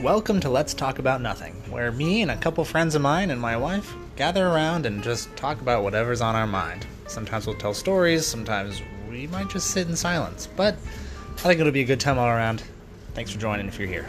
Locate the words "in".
9.88-9.96